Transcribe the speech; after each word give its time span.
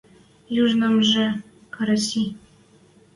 Южнамжы 0.61 1.23
Караси 1.73 2.23